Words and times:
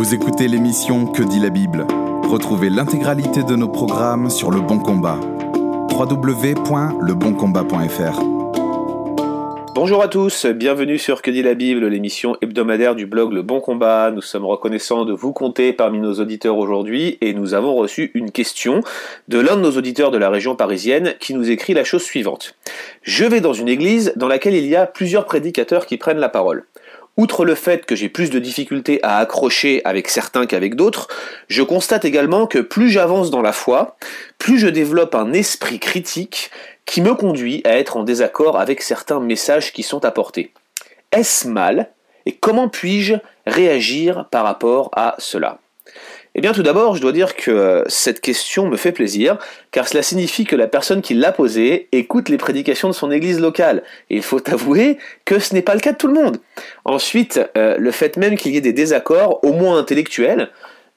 Vous 0.00 0.14
écoutez 0.14 0.48
l'émission 0.48 1.04
Que 1.04 1.22
dit 1.22 1.40
la 1.40 1.50
Bible 1.50 1.86
Retrouvez 2.22 2.70
l'intégralité 2.70 3.42
de 3.42 3.54
nos 3.54 3.68
programmes 3.68 4.30
sur 4.30 4.50
Le 4.50 4.62
Bon 4.62 4.78
Combat. 4.78 5.20
www.leboncombat.fr 5.92 8.22
Bonjour 9.74 10.02
à 10.02 10.08
tous, 10.08 10.46
bienvenue 10.46 10.96
sur 10.96 11.20
Que 11.20 11.30
dit 11.30 11.42
la 11.42 11.52
Bible, 11.52 11.86
l'émission 11.86 12.38
hebdomadaire 12.40 12.94
du 12.94 13.04
blog 13.04 13.34
Le 13.34 13.42
Bon 13.42 13.60
Combat. 13.60 14.10
Nous 14.10 14.22
sommes 14.22 14.46
reconnaissants 14.46 15.04
de 15.04 15.12
vous 15.12 15.34
compter 15.34 15.74
parmi 15.74 15.98
nos 15.98 16.14
auditeurs 16.14 16.56
aujourd'hui 16.56 17.18
et 17.20 17.34
nous 17.34 17.52
avons 17.52 17.74
reçu 17.74 18.10
une 18.14 18.30
question 18.30 18.80
de 19.28 19.38
l'un 19.38 19.56
de 19.56 19.60
nos 19.60 19.72
auditeurs 19.72 20.10
de 20.10 20.16
la 20.16 20.30
région 20.30 20.56
parisienne 20.56 21.12
qui 21.20 21.34
nous 21.34 21.50
écrit 21.50 21.74
la 21.74 21.84
chose 21.84 22.04
suivante. 22.04 22.54
Je 23.02 23.26
vais 23.26 23.42
dans 23.42 23.52
une 23.52 23.68
église 23.68 24.14
dans 24.16 24.28
laquelle 24.28 24.54
il 24.54 24.66
y 24.66 24.76
a 24.76 24.86
plusieurs 24.86 25.26
prédicateurs 25.26 25.84
qui 25.84 25.98
prennent 25.98 26.16
la 26.16 26.30
parole. 26.30 26.64
Outre 27.20 27.44
le 27.44 27.54
fait 27.54 27.84
que 27.84 27.94
j'ai 27.94 28.08
plus 28.08 28.30
de 28.30 28.38
difficultés 28.38 28.98
à 29.02 29.18
accrocher 29.18 29.82
avec 29.84 30.08
certains 30.08 30.46
qu'avec 30.46 30.74
d'autres, 30.74 31.06
je 31.48 31.62
constate 31.62 32.06
également 32.06 32.46
que 32.46 32.60
plus 32.60 32.88
j'avance 32.88 33.30
dans 33.30 33.42
la 33.42 33.52
foi, 33.52 33.98
plus 34.38 34.58
je 34.58 34.68
développe 34.68 35.14
un 35.14 35.34
esprit 35.34 35.78
critique 35.78 36.50
qui 36.86 37.02
me 37.02 37.14
conduit 37.14 37.60
à 37.66 37.76
être 37.76 37.98
en 37.98 38.04
désaccord 38.04 38.58
avec 38.58 38.80
certains 38.80 39.20
messages 39.20 39.74
qui 39.74 39.82
sont 39.82 40.06
apportés. 40.06 40.54
Est-ce 41.12 41.46
mal 41.46 41.90
et 42.24 42.32
comment 42.36 42.70
puis-je 42.70 43.16
réagir 43.46 44.24
par 44.30 44.44
rapport 44.44 44.90
à 44.96 45.14
cela? 45.18 45.58
Eh 46.36 46.40
bien 46.40 46.52
tout 46.52 46.62
d'abord, 46.62 46.94
je 46.94 47.00
dois 47.00 47.12
dire 47.12 47.34
que 47.34 47.50
euh, 47.50 47.82
cette 47.88 48.20
question 48.20 48.68
me 48.68 48.76
fait 48.76 48.92
plaisir, 48.92 49.36
car 49.72 49.88
cela 49.88 50.02
signifie 50.02 50.44
que 50.44 50.54
la 50.54 50.68
personne 50.68 51.02
qui 51.02 51.14
l'a 51.14 51.32
posée 51.32 51.88
écoute 51.90 52.28
les 52.28 52.36
prédications 52.36 52.88
de 52.88 52.94
son 52.94 53.10
église 53.10 53.40
locale. 53.40 53.82
Et 54.10 54.16
il 54.16 54.22
faut 54.22 54.48
avouer 54.50 54.98
que 55.24 55.40
ce 55.40 55.54
n'est 55.54 55.62
pas 55.62 55.74
le 55.74 55.80
cas 55.80 55.92
de 55.92 55.96
tout 55.96 56.06
le 56.06 56.14
monde. 56.14 56.38
Ensuite, 56.84 57.40
euh, 57.56 57.76
le 57.78 57.90
fait 57.90 58.16
même 58.16 58.36
qu'il 58.36 58.52
y 58.52 58.56
ait 58.56 58.62
des 58.62 58.72
désaccords, 58.72 59.42
au 59.44 59.52
moins 59.52 59.78
intellectuels, 59.78 60.50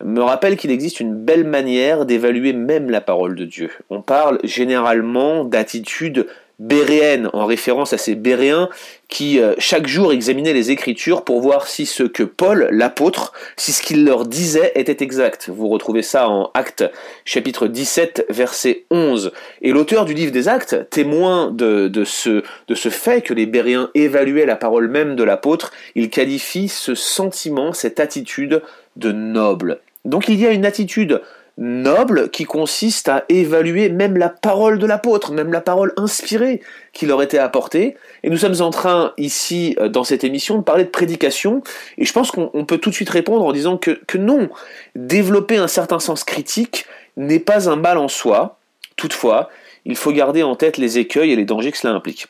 me 0.04 0.22
rappelle 0.22 0.58
qu'il 0.58 0.72
existe 0.72 1.00
une 1.00 1.16
belle 1.16 1.46
manière 1.46 2.06
d'évaluer 2.06 2.54
même 2.54 2.90
la 2.90 3.02
parole 3.02 3.36
de 3.36 3.46
Dieu. 3.46 3.72
On 3.90 4.02
parle 4.02 4.40
généralement 4.44 5.46
d'attitudes 5.46 6.28
béréenne, 6.60 7.30
en 7.34 7.46
référence 7.46 7.94
à 7.94 7.98
ces 7.98 8.16
béréens 8.16 8.70
qui 9.10 9.40
euh, 9.40 9.54
chaque 9.58 9.88
jour 9.88 10.12
examinaient 10.12 10.54
les 10.54 10.72
Écritures 10.72 11.24
pour 11.24 11.42
voir 11.42 11.68
si 11.68 11.86
ce 11.86 12.04
que 12.04 12.24
Paul, 12.24 12.68
l'apôtre, 12.72 13.34
si 13.58 13.72
ce 13.72 13.82
qu'il 13.82 14.06
leur 14.06 14.26
disait 14.26 14.72
était 14.76 15.04
exact. 15.04 15.50
Vous 15.54 15.68
retrouvez 15.68 16.02
ça 16.02 16.30
en 16.30 16.52
Actes 16.54 16.84
chapitre 17.26 17.68
17 17.68 18.26
verset 18.30 18.86
11. 18.92 19.32
Et 19.62 19.72
l'auteur 19.72 20.06
du 20.06 20.14
livre 20.14 20.32
des 20.32 20.48
Actes, 20.48 20.90
témoin 20.90 21.52
de, 21.52 21.92
ce, 22.06 22.44
de 22.68 22.76
ce 22.76 22.90
fait 22.90 23.22
que 23.22 23.34
les 23.34 23.46
béréens 23.46 23.90
évaluaient 23.94 24.46
la 24.46 24.56
parole 24.56 24.88
même 24.88 25.16
de 25.16 25.24
l'apôtre, 25.24 25.72
il 25.96 26.10
qualifie 26.10 26.68
ce 26.68 26.96
sentiment, 26.96 27.74
cette 27.74 28.00
attitude 28.00 28.62
de 28.96 29.12
noble. 29.12 29.80
Donc 30.06 30.28
il 30.28 30.40
y 30.40 30.46
a 30.46 30.52
une 30.52 30.66
attitude 30.66 31.22
noble 31.58 32.30
qui 32.32 32.46
consiste 32.46 33.10
à 33.10 33.26
évaluer 33.30 33.90
même 33.90 34.18
la 34.18 34.30
parole 34.30 34.80
de 34.80 34.86
l'apôtre, 34.88 35.32
même 35.32 35.52
la 35.52 35.62
parole 35.62 35.94
inspirée 35.98 36.62
qui 36.94 37.06
leur 37.06 37.22
était 37.22 37.38
apportée. 37.38 37.96
Et 38.24 38.30
nous 38.30 38.38
sommes 38.38 38.62
en 38.62 38.72
train 38.72 39.14
ici, 39.18 39.76
euh, 39.80 39.88
dans 39.88 40.04
cette 40.04 40.24
émission, 40.24 40.58
de 40.58 40.64
parler 40.64 40.84
de 40.84 40.90
prédication. 40.90 41.62
Et 41.98 42.06
je 42.06 42.14
pense 42.14 42.32
qu'on 42.32 42.66
peut 42.66 42.80
tout 42.80 42.90
de 42.90 42.96
suite 42.96 43.10
répondre 43.10 43.46
en 43.46 43.52
disant 43.52 43.78
que, 43.78 44.00
non, 44.18 44.50
développer 44.96 45.58
un 45.58 45.68
certain 45.68 46.00
sens 46.00 46.24
critique 46.24 46.86
n'est 47.18 47.40
pas 47.40 47.70
un 47.70 47.76
mal 47.76 47.98
en 47.98 48.08
soi. 48.08 48.58
Toutefois, 48.96 49.50
il 49.86 49.96
faut 49.96 50.12
garder 50.12 50.44
en 50.44 50.56
tête 50.56 50.78
les 50.78 50.98
écueils 50.98 51.32
et 51.32 51.36
les 51.36 51.46
dangers 51.46 51.72
que 51.72 51.78
cela 51.78 51.94
implique. 51.94 52.28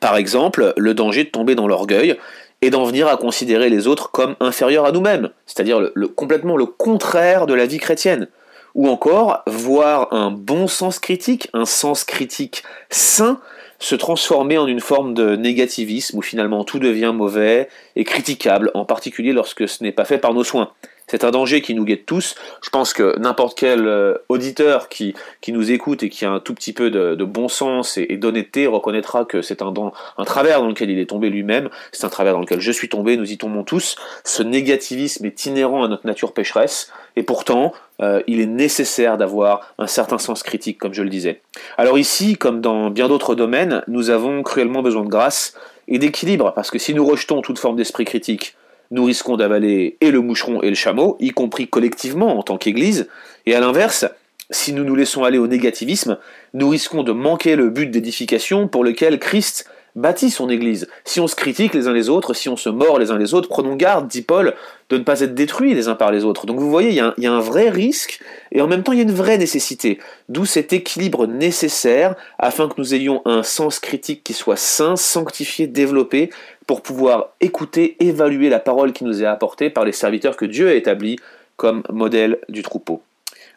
Par 0.00 0.16
exemple, 0.16 0.72
le 0.76 0.94
danger 0.94 1.24
de 1.24 1.30
tomber 1.30 1.54
dans 1.54 1.66
l'orgueil 1.66 2.16
et 2.60 2.70
d'en 2.70 2.84
venir 2.84 3.08
à 3.08 3.16
considérer 3.16 3.68
les 3.70 3.88
autres 3.88 4.10
comme 4.10 4.36
inférieurs 4.38 4.84
à 4.84 4.92
nous-mêmes, 4.92 5.30
c'est-à-dire 5.46 5.90
complètement 6.14 6.56
le 6.56 6.66
contraire 6.66 7.46
de 7.46 7.54
la 7.54 7.66
vie 7.66 7.78
chrétienne 7.78 8.28
ou 8.74 8.88
encore 8.88 9.42
voir 9.46 10.12
un 10.12 10.30
bon 10.30 10.66
sens 10.66 10.98
critique, 10.98 11.48
un 11.52 11.64
sens 11.64 12.04
critique 12.04 12.62
sain, 12.90 13.40
se 13.78 13.96
transformer 13.96 14.58
en 14.58 14.68
une 14.68 14.80
forme 14.80 15.12
de 15.12 15.34
négativisme 15.34 16.18
où 16.18 16.22
finalement 16.22 16.62
tout 16.62 16.78
devient 16.78 17.12
mauvais 17.12 17.68
et 17.96 18.04
critiquable, 18.04 18.70
en 18.74 18.84
particulier 18.84 19.32
lorsque 19.32 19.68
ce 19.68 19.82
n'est 19.82 19.92
pas 19.92 20.04
fait 20.04 20.18
par 20.18 20.34
nos 20.34 20.44
soins. 20.44 20.70
C'est 21.08 21.24
un 21.24 21.30
danger 21.30 21.60
qui 21.60 21.74
nous 21.74 21.84
guette 21.84 22.06
tous. 22.06 22.36
Je 22.62 22.70
pense 22.70 22.92
que 22.92 23.18
n'importe 23.18 23.58
quel 23.58 23.86
euh, 23.86 24.14
auditeur 24.28 24.88
qui, 24.88 25.14
qui 25.40 25.52
nous 25.52 25.70
écoute 25.70 26.02
et 26.02 26.08
qui 26.08 26.24
a 26.24 26.30
un 26.30 26.40
tout 26.40 26.54
petit 26.54 26.72
peu 26.72 26.90
de, 26.90 27.24
bon 27.24 27.48
sens 27.48 27.98
et, 27.98 28.16
d'honnêteté 28.16 28.66
reconnaîtra 28.66 29.24
que 29.24 29.42
c'est 29.42 29.62
un, 29.62 29.74
un 30.16 30.24
travers 30.24 30.60
dans 30.60 30.68
lequel 30.68 30.90
il 30.90 30.98
est 30.98 31.10
tombé 31.10 31.28
lui-même, 31.28 31.68
c'est 31.90 32.04
un 32.04 32.08
travers 32.08 32.34
dans 32.34 32.40
lequel 32.40 32.60
je 32.60 32.72
suis 32.72 32.88
tombé, 32.88 33.16
nous 33.16 33.30
y 33.30 33.36
tombons 33.36 33.64
tous. 33.64 33.96
Ce 34.24 34.42
négativisme 34.42 35.26
est 35.26 35.44
inhérent 35.44 35.84
à 35.84 35.88
notre 35.88 36.06
nature 36.06 36.32
pécheresse, 36.32 36.92
et 37.16 37.22
pourtant, 37.24 37.74
euh, 38.02 38.20
il 38.26 38.40
est 38.40 38.46
nécessaire 38.46 39.16
d'avoir 39.16 39.74
un 39.78 39.86
certain 39.86 40.18
sens 40.18 40.42
critique, 40.42 40.78
comme 40.78 40.92
je 40.92 41.02
le 41.02 41.08
disais. 41.08 41.40
Alors 41.78 41.98
ici, 41.98 42.36
comme 42.36 42.60
dans 42.60 42.90
bien 42.90 43.08
d'autres 43.08 43.34
domaines, 43.34 43.82
nous 43.86 44.10
avons 44.10 44.42
cruellement 44.42 44.82
besoin 44.82 45.04
de 45.04 45.08
grâce 45.08 45.54
et 45.88 45.98
d'équilibre, 45.98 46.52
parce 46.54 46.70
que 46.70 46.78
si 46.78 46.94
nous 46.94 47.06
rejetons 47.06 47.42
toute 47.42 47.58
forme 47.58 47.76
d'esprit 47.76 48.04
critique, 48.04 48.56
nous 48.90 49.04
risquons 49.04 49.36
d'avaler 49.36 49.96
et 50.00 50.10
le 50.10 50.20
moucheron 50.20 50.62
et 50.62 50.68
le 50.68 50.74
chameau, 50.74 51.16
y 51.20 51.30
compris 51.30 51.68
collectivement 51.68 52.38
en 52.38 52.42
tant 52.42 52.58
qu'Église, 52.58 53.08
et 53.46 53.54
à 53.54 53.60
l'inverse, 53.60 54.06
si 54.50 54.72
nous 54.72 54.84
nous 54.84 54.96
laissons 54.96 55.24
aller 55.24 55.38
au 55.38 55.46
négativisme, 55.46 56.18
nous 56.54 56.68
risquons 56.68 57.02
de 57.02 57.12
manquer 57.12 57.56
le 57.56 57.70
but 57.70 57.86
d'édification 57.86 58.68
pour 58.68 58.84
lequel 58.84 59.18
Christ 59.18 59.66
bâtit 59.94 60.30
son 60.30 60.48
Église. 60.48 60.88
Si 61.04 61.20
on 61.20 61.26
se 61.26 61.34
critique 61.34 61.74
les 61.74 61.86
uns 61.86 61.92
les 61.92 62.08
autres, 62.08 62.34
si 62.34 62.48
on 62.48 62.56
se 62.56 62.68
mord 62.68 62.98
les 62.98 63.10
uns 63.10 63.18
les 63.18 63.34
autres, 63.34 63.48
prenons 63.48 63.76
garde, 63.76 64.08
dit 64.08 64.22
Paul, 64.22 64.54
de 64.88 64.98
ne 64.98 65.02
pas 65.02 65.20
être 65.20 65.34
détruits 65.34 65.74
les 65.74 65.88
uns 65.88 65.94
par 65.94 66.10
les 66.10 66.24
autres. 66.24 66.46
Donc 66.46 66.58
vous 66.58 66.70
voyez, 66.70 66.90
il 66.90 66.94
y, 66.94 67.26
a 67.26 67.32
un, 67.32 67.40
vrai 67.40 67.68
risque, 67.68 68.20
et 68.50 68.60
en 68.60 68.66
même 68.66 68.82
temps 68.82 68.92
il 68.92 68.98
y 68.98 69.00
a 69.00 69.04
une 69.04 69.12
vraie 69.12 69.38
nécessité. 69.38 69.98
D'où 70.28 70.44
cet 70.44 70.72
équilibre 70.72 71.26
nécessaire 71.26 72.14
afin 72.38 72.68
que 72.68 72.74
nous 72.78 72.94
ayons 72.94 73.22
un 73.24 73.42
sens 73.42 73.78
critique 73.78 74.24
qui 74.24 74.32
soit 74.32 74.56
sain, 74.56 74.96
sanctifié, 74.96 75.66
développé, 75.66 76.30
pour 76.66 76.82
pouvoir 76.82 77.30
écouter, 77.40 77.96
évaluer 78.00 78.48
la 78.48 78.60
parole 78.60 78.92
qui 78.92 79.04
nous 79.04 79.22
est 79.22 79.26
apportée 79.26 79.68
par 79.68 79.84
les 79.84 79.92
serviteurs 79.92 80.36
que 80.36 80.44
Dieu 80.44 80.68
a 80.68 80.74
établis 80.74 81.18
comme 81.56 81.82
modèle 81.90 82.38
du 82.48 82.62
troupeau. 82.62 83.02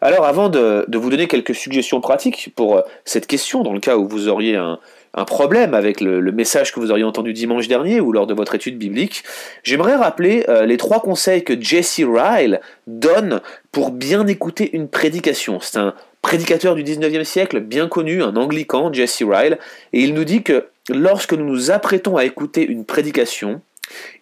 Alors 0.02 0.25
avant 0.25 0.50
de, 0.50 0.85
vous 0.94 1.09
donner 1.09 1.28
quelques 1.28 1.56
suggestions 1.56 2.02
pratiques 2.02 2.52
pour 2.56 2.84
cette 3.06 3.28
question, 3.28 3.63
dans 3.63 3.73
le 3.73 3.79
cas 3.79 3.97
où 3.97 4.07
vous 4.07 4.28
auriez 4.28 4.56
un, 4.56 4.79
un 5.15 5.23
problème 5.23 5.73
avec 5.73 6.01
le, 6.01 6.21
message 6.31 6.73
que 6.73 6.79
vous 6.79 6.91
auriez 6.91 7.05
entendu 7.05 7.31
dimanche 7.31 7.69
dernier 7.69 8.01
ou 8.01 8.11
lors 8.11 8.27
de 8.27 8.33
votre 8.33 8.53
étude 8.53 8.77
biblique, 8.77 9.23
j'aimerais 9.63 9.95
rappeler 9.95 10.43
euh, 10.49 10.65
les 10.65 10.75
trois 10.75 10.99
conseils 10.99 11.43
que 11.43 11.59
Jesse 11.59 12.01
Ryle 12.05 12.59
donne 12.85 13.41
pour 13.71 13.91
bien 13.91 14.27
écouter 14.27 14.75
une 14.75 14.89
prédication. 14.89 15.59
C'est 15.61 15.77
un 15.77 15.93
prédicateur 16.21 16.75
du 16.75 16.83
19e 16.83 17.23
siècle 17.23 17.61
bien 17.61 17.87
connu, 17.87 18.21
un 18.21 18.35
anglican, 18.35 18.91
Jesse 18.91 19.23
Ryle, 19.25 19.57
et 19.93 20.01
il 20.01 20.13
nous 20.13 20.25
dit 20.25 20.43
que 20.43 20.67
lorsque 20.89 21.33
nous 21.33 21.45
nous 21.45 21.71
apprêtons 21.71 22.17
à 22.17 22.25
écouter 22.25 22.65
une 22.65 22.83
prédication, 22.83 23.61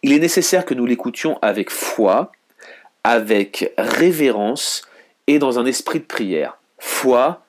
il 0.03 0.13
est 0.13 0.19
nécessaire 0.19 0.63
que 0.63 0.75
nous 0.75 0.85
l'écoutions 0.85 1.39
avec 1.41 1.71
foi, 1.71 2.31
avec 3.03 3.73
révérence 3.77 4.83
et 5.25 5.39
dans 5.39 5.57
un 5.57 5.65
esprit 5.65 5.99
de 5.99 6.05
prière. 6.05 6.59
Foi, 6.77 7.41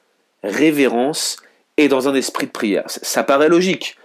révérence 0.43 1.37
et 1.77 1.89
dans 1.89 2.09
un 2.09 2.15
esprit 2.15 2.47
de 2.47 2.53
prière. 2.53 2.85
Ça 2.87 3.25
paraît 3.25 3.49
logique. 3.49 3.97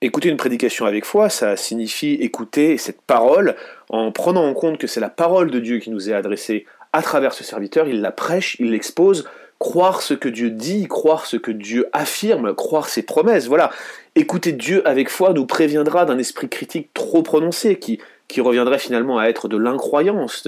Écouter 0.00 0.28
une 0.28 0.36
prédication 0.36 0.86
avec 0.86 1.04
foi, 1.04 1.28
ça 1.28 1.56
signifie 1.56 2.14
écouter 2.14 2.78
cette 2.78 3.02
parole 3.02 3.56
en 3.88 4.12
prenant 4.12 4.46
en 4.46 4.54
compte 4.54 4.78
que 4.78 4.86
c'est 4.86 5.00
la 5.00 5.08
parole 5.08 5.50
de 5.50 5.58
Dieu 5.58 5.78
qui 5.78 5.90
nous 5.90 6.08
est 6.08 6.14
adressée 6.14 6.66
à 6.92 7.02
travers 7.02 7.32
ce 7.32 7.44
serviteur, 7.44 7.88
il 7.88 8.00
la 8.00 8.12
prêche, 8.12 8.56
il 8.60 8.70
l'expose, 8.70 9.28
croire 9.58 10.02
ce 10.02 10.14
que 10.14 10.28
Dieu 10.28 10.50
dit, 10.50 10.86
croire 10.86 11.26
ce 11.26 11.36
que 11.36 11.50
Dieu 11.50 11.88
affirme, 11.92 12.54
croire 12.54 12.88
ses 12.88 13.02
promesses, 13.02 13.46
voilà. 13.46 13.70
Écouter 14.14 14.52
Dieu 14.52 14.86
avec 14.86 15.08
foi 15.10 15.32
nous 15.32 15.46
préviendra 15.46 16.04
d'un 16.04 16.18
esprit 16.18 16.48
critique 16.48 16.90
trop 16.94 17.22
prononcé 17.22 17.78
qui, 17.78 18.00
reviendrait 18.40 18.78
finalement 18.78 19.18
à 19.18 19.26
être 19.26 19.48
de 19.48 19.56
l'incroyance, 19.56 20.46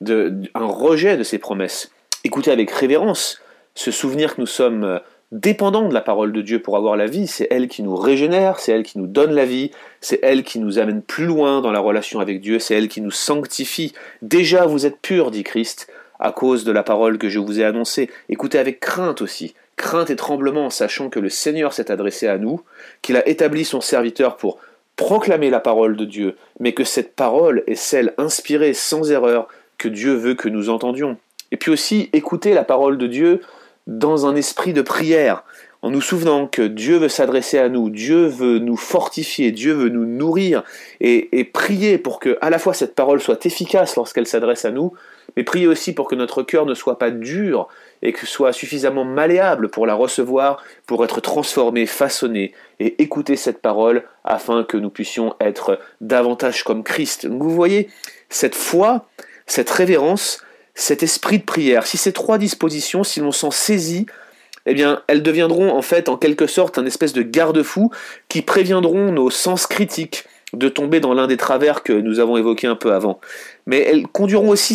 de, 0.00 0.32
un 0.54 0.66
rejet 0.66 1.16
de 1.16 1.22
ses 1.22 1.38
promesses. 1.38 1.90
Écouter 2.24 2.50
avec 2.50 2.70
révérence, 2.70 3.40
se 3.74 3.90
souvenir 3.90 4.36
que 4.36 4.40
nous 4.40 4.46
sommes 4.46 5.00
dépendant 5.32 5.88
de 5.88 5.94
la 5.94 6.02
parole 6.02 6.32
de 6.32 6.42
Dieu 6.42 6.60
pour 6.60 6.76
avoir 6.76 6.96
la 6.96 7.06
vie, 7.06 7.26
c'est 7.26 7.48
elle 7.50 7.66
qui 7.66 7.82
nous 7.82 7.96
régénère, 7.96 8.60
c'est 8.60 8.70
elle 8.70 8.82
qui 8.82 8.98
nous 8.98 9.06
donne 9.06 9.32
la 9.32 9.46
vie, 9.46 9.70
c'est 10.02 10.20
elle 10.22 10.44
qui 10.44 10.58
nous 10.58 10.78
amène 10.78 11.00
plus 11.00 11.24
loin 11.24 11.62
dans 11.62 11.72
la 11.72 11.80
relation 11.80 12.20
avec 12.20 12.40
Dieu, 12.40 12.58
c'est 12.58 12.74
elle 12.74 12.88
qui 12.88 13.00
nous 13.00 13.10
sanctifie. 13.10 13.94
Déjà 14.20 14.66
vous 14.66 14.84
êtes 14.84 15.00
purs, 15.00 15.30
dit 15.30 15.42
Christ, 15.42 15.90
à 16.20 16.32
cause 16.32 16.64
de 16.64 16.70
la 16.72 16.82
parole 16.82 17.16
que 17.16 17.30
je 17.30 17.38
vous 17.38 17.58
ai 17.58 17.64
annoncée. 17.64 18.10
Écoutez 18.28 18.58
avec 18.58 18.78
crainte 18.78 19.22
aussi, 19.22 19.54
crainte 19.76 20.10
et 20.10 20.16
tremblement, 20.16 20.68
sachant 20.68 21.08
que 21.08 21.18
le 21.18 21.30
Seigneur 21.30 21.72
s'est 21.72 21.90
adressé 21.90 22.28
à 22.28 22.36
nous, 22.36 22.60
qu'il 23.00 23.16
a 23.16 23.26
établi 23.26 23.64
son 23.64 23.80
serviteur 23.80 24.36
pour 24.36 24.58
proclamer 24.96 25.48
la 25.48 25.60
parole 25.60 25.96
de 25.96 26.04
Dieu, 26.04 26.36
mais 26.60 26.74
que 26.74 26.84
cette 26.84 27.16
parole 27.16 27.64
est 27.66 27.74
celle 27.74 28.12
inspirée 28.18 28.74
sans 28.74 29.10
erreur 29.10 29.48
que 29.78 29.88
Dieu 29.88 30.12
veut 30.12 30.34
que 30.34 30.50
nous 30.50 30.68
entendions. 30.68 31.16
Et 31.50 31.56
puis 31.56 31.70
aussi 31.70 32.10
écouter 32.12 32.52
la 32.52 32.64
parole 32.64 32.98
de 32.98 33.06
Dieu 33.06 33.40
dans 33.86 34.26
un 34.26 34.36
esprit 34.36 34.72
de 34.72 34.82
prière, 34.82 35.44
en 35.84 35.90
nous 35.90 36.00
souvenant 36.00 36.46
que 36.46 36.62
Dieu 36.62 36.96
veut 36.98 37.08
s'adresser 37.08 37.58
à 37.58 37.68
nous, 37.68 37.90
Dieu 37.90 38.26
veut 38.26 38.60
nous 38.60 38.76
fortifier, 38.76 39.50
Dieu 39.50 39.72
veut 39.72 39.88
nous 39.88 40.06
nourrir, 40.06 40.62
et, 41.00 41.44
prier 41.52 41.98
pour 41.98 42.20
que 42.20 42.38
à 42.40 42.50
la 42.50 42.60
fois 42.60 42.72
cette 42.72 42.94
parole 42.94 43.20
soit 43.20 43.44
efficace 43.46 43.96
lorsqu'elle 43.96 44.28
s'adresse 44.28 44.64
à 44.64 44.70
nous, 44.70 44.92
mais 45.36 45.42
priez 45.42 45.66
aussi 45.66 45.92
pour 45.92 46.06
que 46.06 46.14
notre 46.14 46.44
cœur 46.44 46.66
ne 46.66 46.74
soit 46.74 46.98
pas 46.98 47.10
dur 47.10 47.66
et 48.02 48.12
que 48.12 48.26
soit 48.26 48.52
suffisamment 48.52 49.04
malléable 49.04 49.70
pour 49.70 49.86
la 49.86 49.94
recevoir, 49.94 50.62
pour 50.86 51.04
être 51.04 51.20
transformé, 51.20 51.86
façonné 51.86 52.52
et 52.78 53.02
écouter 53.02 53.34
cette 53.34 53.60
parole 53.60 54.04
afin 54.24 54.62
que 54.62 54.76
nous 54.76 54.90
puissions 54.90 55.34
être 55.40 55.80
davantage 56.00 56.62
comme 56.62 56.84
Christ. 56.84 57.26
vous 57.26 57.50
voyez, 57.50 57.88
cette 58.28 58.54
foi, 58.54 59.06
cette 59.46 59.70
révérence, 59.70 60.42
cet 60.74 61.02
esprit 61.02 61.38
de 61.38 61.44
prière, 61.44 61.86
si 61.86 61.96
ces 61.96 62.12
trois 62.12 62.38
dispositions, 62.38 63.04
si 63.04 63.20
l'on 63.20 63.32
s'en 63.32 63.50
saisit, 63.50 64.06
eh 64.66 64.74
bien, 64.74 65.02
elles 65.08 65.22
deviendront 65.22 65.70
en 65.70 65.82
fait 65.82 66.08
en 66.08 66.16
quelque 66.16 66.46
sorte 66.46 66.78
un 66.78 66.86
espèce 66.86 67.12
de 67.12 67.22
garde-fou 67.22 67.90
qui 68.28 68.42
préviendront 68.42 69.12
nos 69.12 69.30
sens 69.30 69.66
critiques 69.66 70.24
de 70.52 70.68
tomber 70.68 71.00
dans 71.00 71.14
l'un 71.14 71.26
des 71.26 71.38
travers 71.38 71.82
que 71.82 71.92
nous 71.94 72.20
avons 72.20 72.36
évoqués 72.36 72.66
un 72.66 72.76
peu 72.76 72.92
avant. 72.92 73.20
Mais 73.66 73.78
elles 73.78 74.06
conduiront 74.06 74.50
aussi 74.50 74.74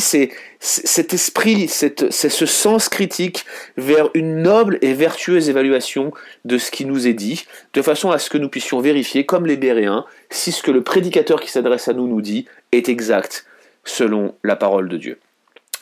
cet 0.59 1.13
esprit, 1.13 1.67
ce 1.67 2.45
sens 2.45 2.89
critique 2.89 3.45
vers 3.77 4.09
une 4.15 4.41
noble 4.41 4.79
et 4.81 4.93
vertueuse 4.93 5.49
évaluation 5.49 6.11
de 6.45 6.57
ce 6.57 6.71
qui 6.71 6.85
nous 6.85 7.07
est 7.07 7.13
dit, 7.13 7.45
de 7.73 7.81
façon 7.83 8.09
à 8.09 8.17
ce 8.17 8.31
que 8.31 8.39
nous 8.39 8.49
puissions 8.49 8.79
vérifier, 8.79 9.25
comme 9.25 9.45
les 9.45 9.57
Béréens, 9.57 10.05
si 10.31 10.51
ce 10.51 10.63
que 10.63 10.71
le 10.71 10.83
prédicateur 10.83 11.39
qui 11.39 11.51
s'adresse 11.51 11.87
à 11.87 11.93
nous 11.93 12.07
nous 12.07 12.21
dit 12.21 12.47
est 12.71 12.89
exact 12.89 13.45
selon 13.85 14.33
la 14.43 14.55
parole 14.55 14.89
de 14.89 14.97
Dieu. 14.97 15.19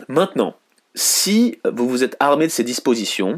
Maintenant, 0.07 0.56
si 0.94 1.59
vous 1.69 1.88
vous 1.89 2.03
êtes 2.03 2.15
armé 2.19 2.47
de 2.47 2.51
ces 2.51 2.63
dispositions, 2.63 3.38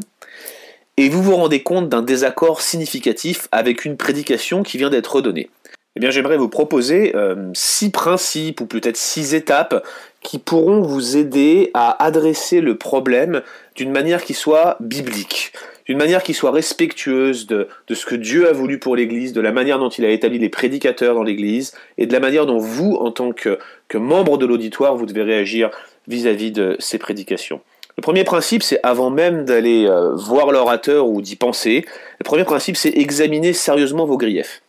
et 0.98 1.08
vous 1.08 1.22
vous 1.22 1.36
rendez 1.36 1.62
compte 1.62 1.88
d'un 1.88 2.02
désaccord 2.02 2.60
significatif 2.60 3.46
avec 3.52 3.84
une 3.84 3.96
prédication 3.96 4.64
qui 4.64 4.78
vient 4.78 4.90
d'être 4.90 5.14
redonnée. 5.14 5.48
Eh 5.94 6.10
j'aimerais 6.10 6.36
vous 6.36 6.48
proposer 6.48 7.14
euh, 7.14 7.50
six 7.54 7.90
principes 7.90 8.60
ou 8.60 8.66
peut-être 8.66 8.96
six 8.96 9.34
étapes 9.34 9.84
qui 10.22 10.38
pourront 10.38 10.82
vous 10.82 11.16
aider 11.16 11.70
à 11.72 12.04
adresser 12.04 12.60
le 12.60 12.76
problème 12.76 13.42
d'une 13.76 13.92
manière 13.92 14.24
qui 14.24 14.34
soit 14.34 14.76
biblique, 14.80 15.52
d'une 15.88 15.98
manière 15.98 16.22
qui 16.22 16.34
soit 16.34 16.50
respectueuse 16.50 17.46
de, 17.46 17.66
ce 17.90 18.04
que 18.04 18.14
Dieu 18.14 18.48
a 18.48 18.52
voulu 18.52 18.78
pour 18.78 18.94
l'Église, 18.94 19.32
de 19.32 19.40
la 19.40 19.52
manière 19.52 19.78
dont 19.78 19.88
il 19.88 20.04
a 20.04 20.10
établi 20.10 20.38
les 20.38 20.50
prédicateurs 20.50 21.14
dans 21.14 21.22
l'Église, 21.22 21.72
et 21.96 22.06
de 22.06 22.12
la 22.12 22.20
manière 22.20 22.44
dont 22.44 22.58
vous, 22.58 22.94
en 22.96 23.10
tant 23.10 23.32
que, 23.32 23.58
que 23.88 23.96
membre 23.96 24.36
de 24.36 24.44
l'auditoire, 24.44 24.96
vous 24.96 25.06
devez 25.06 25.22
réagir 25.22 25.70
vis-à-vis 26.06 26.52
de 26.52 26.76
ces 26.78 26.98
prédications. 26.98 27.62
Le 27.96 28.02
premier 28.02 28.24
principe, 28.24 28.62
c'est 28.62 28.80
avant 28.82 29.08
même 29.08 29.46
d'aller 29.46 29.86
euh, 29.86 30.14
voir 30.14 30.52
l'orateur 30.52 31.08
ou 31.08 31.22
d'y 31.22 31.36
penser, 31.36 31.86
le 32.20 32.24
premier 32.24 32.44
principe, 32.44 32.76
c'est 32.76 32.90
examiner 32.90 33.54
sérieusement 33.54 34.04
vos 34.04 34.18
griefs. 34.18 34.62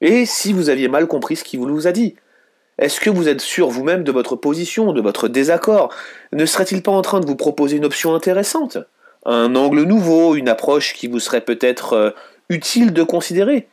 Et 0.00 0.24
si 0.24 0.54
vous 0.54 0.70
aviez 0.70 0.88
mal 0.88 1.06
compris 1.06 1.36
ce 1.36 1.44
qu'il 1.44 1.60
vous 1.60 1.86
a 1.86 1.92
dit 1.92 2.16
Est-ce 2.78 2.98
que 2.98 3.10
vous 3.10 3.28
êtes 3.28 3.40
sûr 3.40 3.68
vous-même 3.68 4.04
de 4.04 4.12
votre 4.12 4.36
position, 4.36 4.92
de 4.92 5.00
votre 5.02 5.28
désaccord? 5.28 5.94
Ne 6.32 6.46
serait-il 6.46 6.82
pas 6.82 6.92
en 6.92 7.02
train 7.02 7.20
de 7.20 7.26
vous 7.26 7.36
proposer 7.36 7.76
une 7.76 7.84
option 7.84 8.14
intéressante? 8.14 8.78
Un 9.26 9.54
angle 9.56 9.82
nouveau, 9.82 10.36
une 10.36 10.48
approche 10.48 10.94
qui 10.94 11.08
vous 11.08 11.20
serait 11.20 11.40
peut-être 11.42 11.92
euh, 11.92 12.10
utile 12.48 12.92
de 12.92 13.02
considérer. 13.02 13.68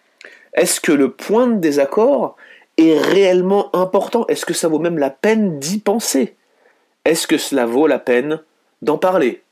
Est-ce 0.54 0.82
que 0.82 0.92
le 0.92 1.12
point 1.12 1.48
de 1.48 1.60
désaccord 1.60 2.36
est 2.78 2.98
réellement 2.98 3.74
important? 3.76 4.26
Est-ce 4.28 4.46
que 4.46 4.54
ça 4.54 4.68
vaut 4.68 4.80
même 4.80 4.98
la 4.98 5.10
peine 5.10 5.60
d'y 5.60 5.80
penser? 5.80 6.36
Est-ce 7.06 7.28
que 7.28 7.38
cela 7.38 7.66
vaut 7.66 7.88
la 7.88 8.00
peine 8.00 8.42
d'en 8.82 8.98
parler? 8.98 9.44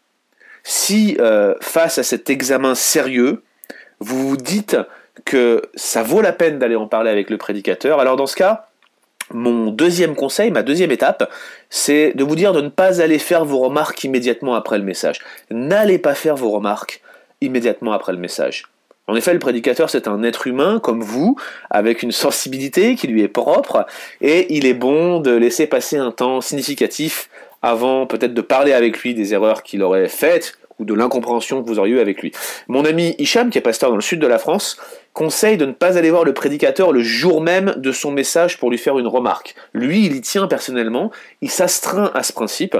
Si 0.63 1.17
euh, 1.19 1.55
face 1.61 1.97
à 1.97 2.03
cet 2.03 2.29
examen 2.29 2.75
sérieux, 2.75 3.43
vous 3.99 4.29
vous 4.29 4.37
dites 4.37 4.77
que 5.25 5.61
ça 5.75 6.03
vaut 6.03 6.21
la 6.21 6.33
peine 6.33 6.59
d'aller 6.59 6.75
en 6.75 6.87
parler 6.87 7.11
avec 7.11 7.29
le 7.29 7.37
prédicateur, 7.37 7.99
alors 7.99 8.15
dans 8.15 8.25
ce 8.25 8.35
cas, 8.35 8.70
mon 9.33 9.71
deuxième 9.71 10.15
conseil, 10.15 10.51
ma 10.51 10.63
deuxième 10.63 10.91
étape, 10.91 11.31
c'est 11.69 12.13
de 12.15 12.23
vous 12.23 12.35
dire 12.35 12.53
de 12.53 12.61
ne 12.61 12.69
pas 12.69 13.01
aller 13.01 13.19
faire 13.19 13.45
vos 13.45 13.59
remarques 13.59 14.03
immédiatement 14.03 14.55
après 14.55 14.77
le 14.77 14.83
message. 14.83 15.19
N'allez 15.49 15.97
pas 15.97 16.15
faire 16.15 16.35
vos 16.35 16.51
remarques 16.51 17.01
immédiatement 17.41 17.93
après 17.93 18.11
le 18.11 18.19
message. 18.19 18.65
En 19.07 19.15
effet, 19.15 19.33
le 19.33 19.39
prédicateur, 19.39 19.89
c'est 19.89 20.07
un 20.07 20.23
être 20.23 20.47
humain 20.47 20.79
comme 20.79 21.01
vous, 21.01 21.35
avec 21.69 22.03
une 22.03 22.11
sensibilité 22.11 22.95
qui 22.95 23.07
lui 23.07 23.23
est 23.23 23.27
propre, 23.27 23.85
et 24.21 24.55
il 24.55 24.65
est 24.65 24.73
bon 24.73 25.19
de 25.19 25.31
laisser 25.31 25.67
passer 25.67 25.97
un 25.97 26.11
temps 26.11 26.39
significatif 26.39 27.29
avant 27.61 28.07
peut-être 28.07 28.33
de 28.33 28.41
parler 28.41 28.73
avec 28.73 28.99
lui 28.99 29.13
des 29.13 29.33
erreurs 29.33 29.63
qu'il 29.63 29.83
aurait 29.83 30.07
faites 30.07 30.53
ou 30.81 30.85
de 30.85 30.95
l'incompréhension 30.95 31.61
que 31.61 31.67
vous 31.67 31.77
auriez 31.77 31.95
eu 31.95 31.99
avec 31.99 32.21
lui. 32.21 32.31
Mon 32.67 32.85
ami 32.85 33.15
Hicham, 33.19 33.51
qui 33.51 33.59
est 33.59 33.61
pasteur 33.61 33.91
dans 33.91 33.95
le 33.95 34.01
sud 34.01 34.19
de 34.19 34.25
la 34.25 34.39
France, 34.39 34.77
conseille 35.13 35.57
de 35.57 35.65
ne 35.65 35.73
pas 35.73 35.97
aller 35.97 36.09
voir 36.09 36.23
le 36.23 36.33
prédicateur 36.33 36.91
le 36.91 37.03
jour 37.03 37.39
même 37.39 37.75
de 37.77 37.91
son 37.91 38.11
message 38.11 38.57
pour 38.57 38.71
lui 38.71 38.79
faire 38.79 38.97
une 38.97 39.07
remarque. 39.07 39.55
Lui, 39.73 40.05
il 40.05 40.15
y 40.15 40.21
tient 40.21 40.47
personnellement, 40.47 41.11
il 41.41 41.51
s'astreint 41.51 42.11
à 42.15 42.23
ce 42.23 42.33
principe. 42.33 42.75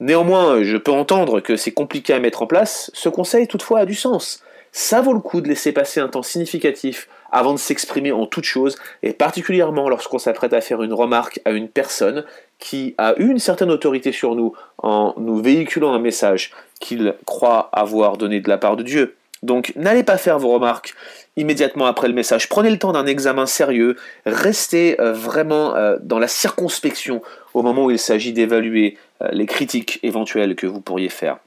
Néanmoins, 0.00 0.64
je 0.64 0.76
peux 0.76 0.90
entendre 0.90 1.40
que 1.40 1.56
c'est 1.56 1.70
compliqué 1.70 2.12
à 2.12 2.18
mettre 2.18 2.42
en 2.42 2.46
place, 2.48 2.90
ce 2.92 3.08
conseil 3.08 3.46
toutefois 3.46 3.80
a 3.80 3.86
du 3.86 3.94
sens. 3.94 4.42
Ça 4.72 5.00
vaut 5.00 5.12
le 5.12 5.20
coup 5.20 5.40
de 5.40 5.46
laisser 5.46 5.70
passer 5.70 6.00
un 6.00 6.08
temps 6.08 6.24
significatif 6.24 7.08
avant 7.30 7.52
de 7.52 7.58
s'exprimer 7.58 8.10
en 8.10 8.26
toute 8.26 8.44
chose, 8.44 8.76
et 9.04 9.12
particulièrement 9.12 9.88
lorsqu'on 9.88 10.18
s'apprête 10.18 10.52
à 10.52 10.60
faire 10.60 10.82
une 10.82 10.92
remarque 10.92 11.40
à 11.44 11.52
une 11.52 11.68
personne 11.68 12.24
qui 12.58 12.94
a 12.98 13.14
eu 13.18 13.30
une 13.30 13.38
certaine 13.38 13.70
autorité 13.70 14.10
sur 14.10 14.34
nous 14.34 14.52
en 14.84 15.14
nous 15.16 15.40
véhiculant 15.40 15.94
un 15.94 15.98
message 15.98 16.52
qu'il 16.78 17.14
croit 17.24 17.70
avoir 17.72 18.18
donné 18.18 18.40
de 18.40 18.48
la 18.48 18.58
part 18.58 18.76
de 18.76 18.82
Dieu. 18.82 19.16
Donc 19.42 19.72
n'allez 19.76 20.04
pas 20.04 20.18
faire 20.18 20.38
vos 20.38 20.50
remarques 20.52 20.94
immédiatement 21.36 21.86
après 21.86 22.06
le 22.06 22.14
message. 22.14 22.48
Prenez 22.48 22.70
le 22.70 22.78
temps 22.78 22.92
d'un 22.92 23.06
examen 23.06 23.46
sérieux. 23.46 23.96
Restez 24.26 25.00
euh, 25.00 25.12
vraiment 25.12 25.74
euh, 25.74 25.96
dans 26.00 26.18
la 26.18 26.28
circonspection 26.28 27.22
au 27.54 27.62
moment 27.62 27.86
où 27.86 27.90
il 27.90 27.98
s'agit 27.98 28.32
d'évaluer 28.32 28.96
euh, 29.22 29.28
les 29.32 29.46
critiques 29.46 29.98
éventuelles 30.02 30.54
que 30.54 30.66
vous 30.66 30.80
pourriez 30.80 31.08
faire. 31.08 31.38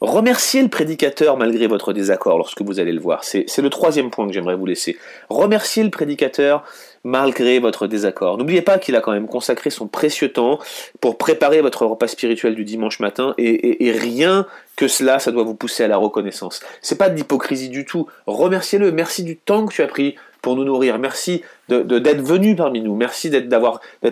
Remerciez 0.00 0.62
le 0.62 0.68
prédicateur 0.68 1.36
malgré 1.36 1.66
votre 1.66 1.92
désaccord 1.92 2.36
lorsque 2.36 2.60
vous 2.60 2.80
allez 2.80 2.92
le 2.92 3.00
voir. 3.00 3.22
C'est 3.22 3.46
le 3.58 3.70
troisième 3.70 4.10
point 4.10 4.26
que 4.26 4.32
j'aimerais 4.32 4.56
vous 4.56 4.66
laisser. 4.66 4.98
Remerciez 5.28 5.84
le 5.84 5.90
prédicateur 5.90 6.64
malgré 7.04 7.58
votre 7.58 7.86
désaccord. 7.86 8.38
N'oubliez 8.38 8.62
pas 8.62 8.78
qu'il 8.78 8.94
a 8.96 9.00
quand 9.00 9.12
même 9.12 9.26
consacré 9.26 9.70
son 9.70 9.88
précieux 9.88 10.32
temps 10.32 10.58
pour 11.00 11.18
préparer 11.18 11.60
votre 11.60 11.84
repas 11.86 12.08
spirituel 12.08 12.54
du 12.54 12.64
dimanche 12.64 13.00
matin 13.00 13.34
et, 13.38 13.92
rien 13.92 14.46
que 14.76 14.88
cela, 14.88 15.18
ça 15.18 15.32
doit 15.32 15.42
vous 15.42 15.54
pousser 15.54 15.84
à 15.84 15.88
la 15.88 15.96
reconnaissance. 15.96 16.60
C'est 16.80 16.98
pas 16.98 17.08
de 17.08 17.16
l'hypocrisie 17.16 17.68
du 17.68 17.84
tout. 17.84 18.06
Remerciez-le. 18.26 18.92
Merci 18.92 19.24
du 19.24 19.36
temps 19.36 19.66
que 19.66 19.74
tu 19.74 19.82
as 19.82 19.86
pris 19.86 20.16
pour 20.42 20.56
nous 20.56 20.64
nourrir. 20.64 20.98
Merci 20.98 21.42
d'être 21.68 21.86
de, 21.86 22.22
venu 22.22 22.54
parmi 22.56 22.82
nous. 22.82 22.94
Merci 22.94 23.30
d'être 23.30 23.48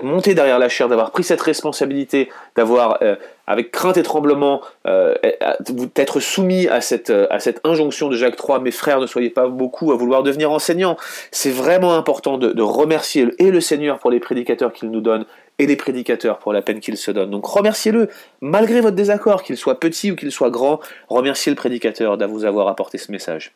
monté 0.02 0.34
derrière 0.34 0.58
la 0.58 0.68
chair, 0.68 0.88
d'avoir 0.88 1.10
pris 1.10 1.24
cette 1.24 1.40
responsabilité, 1.40 2.30
d'avoir 2.56 2.98
euh, 3.02 3.16
avec 3.46 3.72
crainte 3.72 3.96
et 3.96 4.02
tremblement 4.02 4.62
euh, 4.86 5.14
d'être 5.94 6.20
soumis 6.20 6.68
à 6.68 6.80
cette 6.80 7.10
à 7.10 7.40
cette 7.40 7.60
injonction 7.64 8.08
de 8.08 8.16
Jacques 8.16 8.38
III. 8.42 8.60
Mes 8.60 8.70
frères, 8.70 9.00
ne 9.00 9.06
soyez 9.06 9.30
pas 9.30 9.48
beaucoup 9.48 9.92
à 9.92 9.96
vouloir 9.96 10.22
devenir 10.22 10.52
enseignants. 10.52 10.96
C'est 11.32 11.50
vraiment 11.50 11.94
important 11.94 12.38
de, 12.38 12.62
remercier 12.62 13.26
le 13.38 13.60
Seigneur 13.60 13.98
pour 13.98 14.10
les 14.10 14.20
prédicateurs 14.20 14.72
qu'il 14.72 14.90
nous 14.90 15.00
donne 15.00 15.26
et 15.60 15.66
les 15.66 15.76
prédicateurs 15.76 16.38
pour 16.38 16.52
la 16.52 16.62
peine 16.62 16.80
qu'ils 16.80 16.96
se 16.96 17.10
donnent. 17.10 17.30
Donc 17.30 17.44
remerciez-le, 17.44 18.08
malgré 18.40 18.80
votre 18.80 18.96
désaccord, 18.96 19.42
qu'il 19.42 19.58
soit 19.58 19.78
petit 19.78 20.10
ou 20.10 20.16
qu'il 20.16 20.32
soit 20.32 20.50
grand, 20.50 20.80
remerciez 21.08 21.50
le 21.50 21.56
prédicateur 21.56 22.16
d'avoir 22.16 22.68
apporté 22.68 22.96
ce 22.96 23.12
message. 23.12 23.52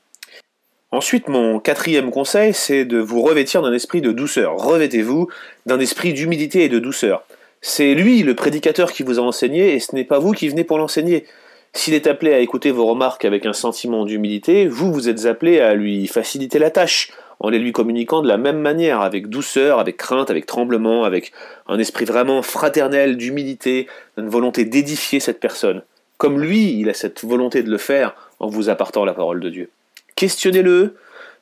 Ensuite, 0.94 1.26
mon 1.26 1.58
quatrième 1.58 2.12
conseil, 2.12 2.54
c'est 2.54 2.84
de 2.84 2.98
vous 2.98 3.20
revêtir 3.20 3.62
d'un 3.62 3.72
esprit 3.72 4.00
de 4.00 4.12
douceur. 4.12 4.54
Revêtez-vous 4.56 5.26
d'un 5.66 5.80
esprit 5.80 6.12
d'humilité 6.12 6.62
et 6.62 6.68
de 6.68 6.78
douceur. 6.78 7.24
C'est 7.60 7.94
lui, 7.94 8.22
le 8.22 8.36
prédicateur, 8.36 8.92
qui 8.92 9.02
vous 9.02 9.18
a 9.18 9.22
enseigné, 9.22 9.74
et 9.74 9.80
ce 9.80 9.92
n'est 9.96 10.04
pas 10.04 10.20
vous 10.20 10.30
qui 10.30 10.48
venez 10.48 10.62
pour 10.62 10.78
l'enseigner. 10.78 11.24
S'il 11.72 11.94
est 11.94 12.06
appelé 12.06 12.32
à 12.32 12.38
écouter 12.38 12.70
vos 12.70 12.86
remarques 12.86 13.24
avec 13.24 13.44
un 13.44 13.52
sentiment 13.52 14.04
d'humilité, 14.04 14.68
vous, 14.68 14.92
vous 14.92 15.08
êtes 15.08 15.26
appelé 15.26 15.58
à 15.58 15.74
lui 15.74 16.06
faciliter 16.06 16.60
la 16.60 16.70
tâche, 16.70 17.10
en 17.40 17.48
les 17.48 17.58
lui 17.58 17.72
communiquant 17.72 18.22
de 18.22 18.28
la 18.28 18.36
même 18.36 18.60
manière, 18.60 19.00
avec 19.00 19.26
douceur, 19.26 19.80
avec 19.80 19.96
crainte, 19.96 20.30
avec 20.30 20.46
tremblement, 20.46 21.02
avec 21.02 21.32
un 21.66 21.80
esprit 21.80 22.04
vraiment 22.04 22.40
fraternel, 22.40 23.16
d'humilité, 23.16 23.88
une 24.16 24.28
volonté 24.28 24.64
d'édifier 24.64 25.18
cette 25.18 25.40
personne. 25.40 25.82
Comme 26.18 26.40
lui, 26.40 26.78
il 26.78 26.88
a 26.88 26.94
cette 26.94 27.24
volonté 27.24 27.64
de 27.64 27.70
le 27.72 27.78
faire 27.78 28.14
en 28.38 28.46
vous 28.46 28.68
apportant 28.68 29.04
la 29.04 29.12
parole 29.12 29.40
de 29.40 29.50
Dieu 29.50 29.70
questionnez-le, 30.16 30.94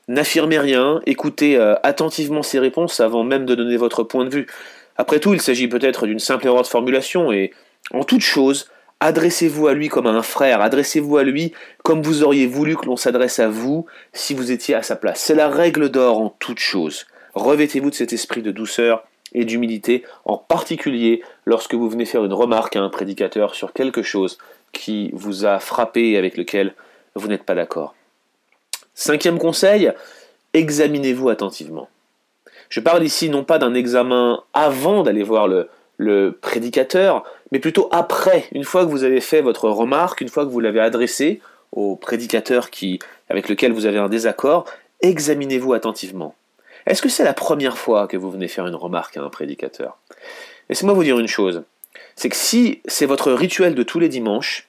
n'affirmez 0.08 0.58
rien, 0.58 1.00
écoutez 1.06 1.56
euh, 1.56 1.74
attentivement 1.82 2.42
ses 2.42 2.58
réponses 2.58 3.00
avant 3.00 3.24
même 3.24 3.46
de 3.46 3.54
donner 3.54 3.76
votre 3.76 4.02
point 4.02 4.24
de 4.24 4.30
vue. 4.30 4.46
Après 4.96 5.20
tout, 5.20 5.34
il 5.34 5.40
s'agit 5.40 5.68
peut-être 5.68 6.06
d'une 6.06 6.18
simple 6.18 6.46
erreur 6.46 6.62
de 6.62 6.66
formulation, 6.66 7.32
et 7.32 7.52
en 7.92 8.04
toute 8.04 8.20
chose, 8.20 8.68
adressez-vous 9.00 9.66
à 9.66 9.74
lui 9.74 9.88
comme 9.88 10.06
à 10.06 10.10
un 10.10 10.22
frère, 10.22 10.60
adressez-vous 10.60 11.16
à 11.16 11.24
lui 11.24 11.52
comme 11.82 12.02
vous 12.02 12.22
auriez 12.22 12.46
voulu 12.46 12.76
que 12.76 12.86
l'on 12.86 12.96
s'adresse 12.96 13.38
à 13.38 13.48
vous 13.48 13.86
si 14.12 14.34
vous 14.34 14.52
étiez 14.52 14.74
à 14.74 14.82
sa 14.82 14.96
place. 14.96 15.20
C'est 15.20 15.34
la 15.34 15.48
règle 15.48 15.88
d'or 15.88 16.18
en 16.18 16.28
toute 16.38 16.60
chose. 16.60 17.06
Revêtez-vous 17.34 17.90
de 17.90 17.94
cet 17.94 18.12
esprit 18.12 18.42
de 18.42 18.50
douceur 18.50 19.04
et 19.34 19.44
d'humilité, 19.44 20.04
en 20.24 20.36
particulier 20.36 21.22
lorsque 21.46 21.74
vous 21.74 21.88
venez 21.88 22.04
faire 22.04 22.24
une 22.24 22.34
remarque 22.34 22.76
à 22.76 22.82
un 22.82 22.90
prédicateur 22.90 23.54
sur 23.54 23.72
quelque 23.72 24.02
chose 24.02 24.38
qui 24.72 25.10
vous 25.14 25.46
a 25.46 25.58
frappé 25.58 26.10
et 26.10 26.18
avec 26.18 26.36
lequel 26.36 26.74
vous 27.14 27.28
n'êtes 27.28 27.44
pas 27.44 27.54
d'accord. 27.54 27.94
Cinquième 28.94 29.38
conseil, 29.38 29.92
examinez-vous 30.52 31.30
attentivement. 31.30 31.88
Je 32.68 32.80
parle 32.80 33.04
ici 33.04 33.28
non 33.28 33.44
pas 33.44 33.58
d'un 33.58 33.74
examen 33.74 34.42
avant 34.54 35.02
d'aller 35.02 35.22
voir 35.22 35.48
le, 35.48 35.68
prédicateur, 36.40 37.22
mais 37.52 37.58
plutôt 37.58 37.88
après, 37.92 38.46
une 38.52 38.64
fois 38.64 38.84
que 38.84 38.90
vous 38.90 39.04
avez 39.04 39.20
fait 39.20 39.40
votre 39.40 39.68
remarque, 39.68 40.20
une 40.20 40.28
fois 40.28 40.44
que 40.44 40.50
vous 40.50 40.60
l'avez 40.60 40.80
adressée 40.80 41.40
au 41.70 41.96
prédicateur 41.96 42.70
qui, 42.70 42.98
avec 43.28 43.48
lequel 43.48 43.72
vous 43.72 43.86
avez 43.86 43.98
un 43.98 44.08
désaccord, 44.08 44.64
examinez-vous 45.00 45.72
attentivement. 45.74 46.34
Est-ce 46.86 47.02
que 47.02 47.08
c'est 47.08 47.24
la 47.24 47.34
première 47.34 47.78
fois 47.78 48.08
que 48.08 48.16
vous 48.16 48.30
venez 48.30 48.48
faire 48.48 48.66
une 48.66 48.74
remarque 48.74 49.16
à 49.16 49.22
un 49.22 49.28
prédicateur? 49.28 49.98
Laissez-moi 50.68 50.94
vous 50.94 51.04
dire 51.04 51.18
une 51.18 51.28
chose, 51.28 51.62
c'est 52.16 52.28
que 52.28 52.36
si 52.36 52.82
c'est 52.86 53.06
votre 53.06 53.32
rituel 53.32 53.74
de 53.74 53.82
tous 53.82 54.00
les 54.00 54.08
dimanches, 54.08 54.68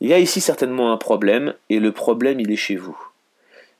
il 0.00 0.08
y 0.08 0.14
a 0.14 0.18
ici 0.18 0.40
certainement 0.40 0.92
un 0.92 0.96
problème, 0.96 1.54
et 1.70 1.80
le 1.80 1.92
problème 1.92 2.40
il 2.40 2.52
est 2.52 2.56
chez 2.56 2.76
vous. 2.76 2.96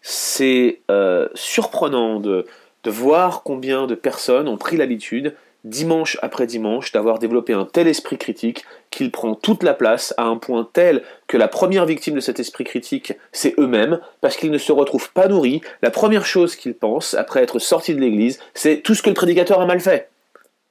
C'est 0.02 0.80
euh, 0.90 1.28
surprenant 1.34 2.20
de, 2.20 2.46
de 2.84 2.90
voir 2.90 3.42
combien 3.42 3.86
de 3.86 3.94
personnes 3.94 4.48
ont 4.48 4.56
pris 4.56 4.76
l'habitude 4.76 5.34
dimanche 5.64 6.18
après 6.22 6.46
dimanche, 6.46 6.92
d'avoir 6.92 7.18
développé 7.18 7.52
un 7.52 7.64
tel 7.64 7.88
esprit 7.88 8.16
critique 8.16 8.64
qu'il 8.90 9.10
prend 9.10 9.34
toute 9.34 9.62
la 9.62 9.74
place 9.74 10.14
à 10.16 10.24
un 10.24 10.36
point 10.36 10.68
tel 10.72 11.02
que 11.26 11.36
la 11.36 11.48
première 11.48 11.84
victime 11.84 12.14
de 12.14 12.20
cet 12.20 12.40
esprit 12.40 12.64
critique, 12.64 13.12
c'est 13.32 13.54
eux-mêmes, 13.58 14.00
parce 14.20 14.36
qu'ils 14.36 14.50
ne 14.50 14.58
se 14.58 14.72
retrouvent 14.72 15.12
pas 15.12 15.28
nourris. 15.28 15.60
La 15.82 15.90
première 15.90 16.26
chose 16.26 16.56
qu'ils 16.56 16.74
pensent, 16.74 17.14
après 17.14 17.42
être 17.42 17.58
sortis 17.58 17.94
de 17.94 18.00
l'église, 18.00 18.38
c'est 18.54 18.82
tout 18.82 18.94
ce 18.94 19.02
que 19.02 19.10
le 19.10 19.14
prédicateur 19.14 19.60
a 19.60 19.66
mal 19.66 19.80
fait. 19.80 20.08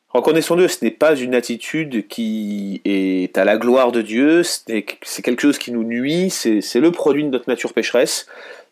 Reconnaissons-le, 0.10 0.68
ce 0.70 0.84
n'est 0.84 0.92
pas 0.92 1.16
une 1.16 1.36
attitude 1.36 2.08
qui 2.08 2.82
est 2.86 3.38
à 3.38 3.44
la 3.44 3.58
gloire 3.58 3.92
de 3.92 4.02
Dieu, 4.02 4.42
c'est 4.44 4.84
quelque 5.22 5.42
chose 5.42 5.58
qui 5.58 5.72
nous 5.72 5.84
nuit, 5.84 6.30
c'est 6.30 6.80
le 6.80 6.92
produit 6.92 7.26
de 7.26 7.30
notre 7.30 7.50
nature 7.50 7.74
pécheresse. 7.74 8.26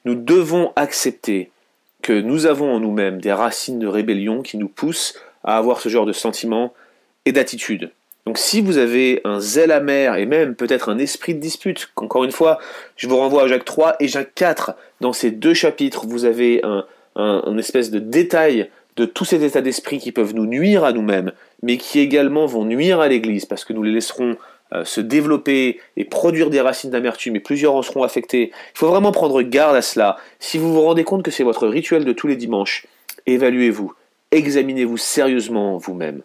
Nous 0.06 0.16
devons 0.16 0.72
accepter 0.76 1.50
que 2.02 2.14
nous 2.14 2.46
avons 2.46 2.72
en 2.72 2.80
nous-mêmes 2.80 3.20
des 3.20 3.34
racines 3.34 3.80
de 3.80 3.88
rébellion 3.88 4.44
qui 4.44 4.58
nous 4.58 4.68
poussent 4.68 5.16
à 5.44 5.58
avoir 5.58 5.82
ce 5.82 5.90
genre 5.90 6.06
de 6.06 6.14
sentiments 6.14 6.74
et 7.26 7.32
d'attitude. 7.32 7.92
Donc 8.26 8.38
si 8.40 8.62
vous 8.62 8.78
avez 8.78 9.22
un 9.24 9.40
zèle 9.40 9.72
amer 9.72 10.16
et 10.16 10.26
même 10.26 10.56
peut-être 10.56 10.90
un 10.90 10.98
esprit 10.98 11.36
de 11.36 11.40
dispute, 11.40 11.90
encore 11.96 12.24
une 12.24 12.32
fois, 12.32 12.60
je 12.96 13.08
vous 13.08 13.18
renvoie 13.18 13.44
à 13.44 13.48
Jacques 13.48 13.66
3 13.66 13.98
et 14.00 14.08
Jacques 14.08 14.34
4, 14.34 14.76
dans 15.02 15.14
ces 15.14 15.32
deux 15.32 15.54
chapitres, 15.54 16.08
vous 16.08 16.26
avez 16.26 16.62
un, 17.16 17.58
espèce 17.58 17.92
de 17.92 18.00
détail 18.00 18.70
de 18.98 19.06
tous 19.06 19.26
ces 19.26 19.44
états 19.44 19.62
d'esprit 19.62 20.00
qui 20.00 20.12
peuvent 20.12 20.34
nous 20.34 20.48
nuire 20.48 20.84
à 20.84 20.94
nous-mêmes, 20.94 21.34
mais 21.62 21.78
qui 21.78 22.00
également 22.00 22.46
vont 22.46 22.66
nuire 22.66 23.00
à 23.00 23.08
l'Église, 23.08 23.46
parce 23.46 23.66
que 23.66 23.74
nous 23.74 23.84
les 23.84 23.92
laisserons 23.92 24.38
se 24.84 25.00
développer 25.00 25.80
et 25.96 26.06
produire 26.06 26.50
des 26.50 26.62
racines 26.62 26.90
d'amertume, 26.90 27.36
et 27.36 27.40
plusieurs 27.40 27.76
en 27.76 27.82
seront 27.82 28.04
affectés. 28.04 28.52
Il 28.74 28.78
faut 28.78 28.88
vraiment 28.88 29.12
prendre 29.12 29.42
garde 29.42 29.76
à 29.76 29.82
cela. 29.82 30.18
Si 30.40 30.58
vous 30.58 30.74
vous 30.74 30.82
rendez 30.82 31.04
compte 31.04 31.24
que 31.24 31.32
c'est 31.32 31.44
votre 31.44 31.68
rituel 31.68 32.04
de 32.04 32.14
tous 32.14 32.28
les 32.28 32.36
dimanches, 32.36 32.86
évaluez-vous 33.26 33.94
examinez-vous 34.36 34.98
sérieusement 34.98 35.78
vous-même. 35.78 36.22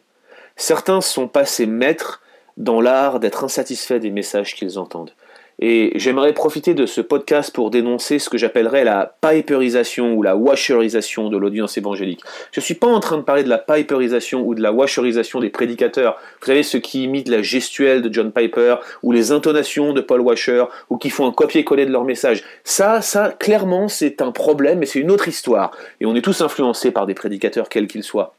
Certains 0.56 1.00
sont 1.00 1.28
passés 1.28 1.66
maîtres 1.66 2.20
dans 2.56 2.80
l'art 2.80 3.20
d'être 3.20 3.44
insatisfaits 3.44 3.98
des 4.00 4.10
messages 4.10 4.54
qu'ils 4.54 4.78
entendent. 4.78 5.12
Et 5.60 5.92
j'aimerais 5.96 6.32
profiter 6.32 6.72
de 6.72 6.86
ce 6.86 7.02
podcast 7.02 7.54
pour 7.54 7.70
dénoncer 7.70 8.18
ce 8.18 8.30
que 8.30 8.38
j'appellerais 8.38 8.82
la 8.82 9.14
piperisation 9.20 10.14
ou 10.14 10.22
la 10.22 10.34
washerisation 10.34 11.28
de 11.28 11.36
l'audience 11.36 11.76
évangélique. 11.76 12.22
Je 12.52 12.60
ne 12.60 12.64
suis 12.64 12.74
pas 12.74 12.86
en 12.86 13.00
train 13.00 13.18
de 13.18 13.22
parler 13.22 13.44
de 13.44 13.50
la 13.50 13.58
piperisation 13.58 14.40
ou 14.40 14.54
de 14.54 14.62
la 14.62 14.72
washerisation 14.72 15.38
des 15.38 15.50
prédicateurs. 15.50 16.18
Vous 16.40 16.46
savez, 16.46 16.62
ceux 16.62 16.78
qui 16.78 17.04
imitent 17.04 17.28
la 17.28 17.42
gestuelle 17.42 18.00
de 18.00 18.12
John 18.12 18.32
Piper 18.32 18.76
ou 19.02 19.12
les 19.12 19.32
intonations 19.32 19.92
de 19.92 20.00
Paul 20.00 20.22
Washer 20.22 20.64
ou 20.88 20.96
qui 20.96 21.10
font 21.10 21.26
un 21.26 21.32
copier-coller 21.32 21.84
de 21.84 21.92
leur 21.92 22.04
message. 22.04 22.42
Ça, 22.64 23.02
ça, 23.02 23.28
clairement, 23.38 23.88
c'est 23.88 24.22
un 24.22 24.32
problème 24.32 24.70
mais 24.78 24.86
c'est 24.86 24.98
une 24.98 25.10
autre 25.10 25.28
histoire. 25.28 25.72
Et 26.00 26.06
on 26.06 26.14
est 26.14 26.22
tous 26.22 26.40
influencés 26.40 26.90
par 26.90 27.06
des 27.06 27.14
prédicateurs 27.14 27.68
quels 27.68 27.86
qu'ils 27.86 28.02
soient. 28.02 28.34